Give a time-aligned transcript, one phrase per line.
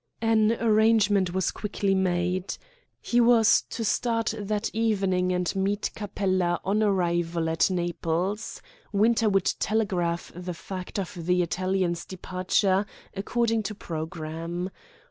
[0.23, 2.57] An arrangement was quickly made.
[3.03, 9.53] He was to start that evening and meet Capella on arrival at Naples; Winter would
[9.59, 14.71] telegraph the fact of the Italian's departure according to programme.